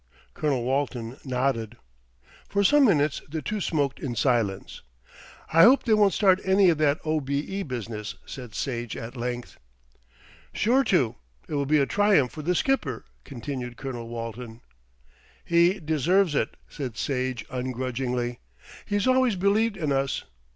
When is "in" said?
3.99-4.15, 19.77-19.91